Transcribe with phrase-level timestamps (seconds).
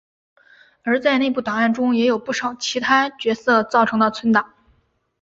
[0.83, 4.55] 而在内部档案中也有不少其他角色造成的存档。